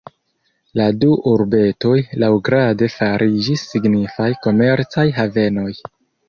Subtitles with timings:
[0.79, 5.71] La du urbetoj laŭgrade fariĝis signifaj komercaj havenoj.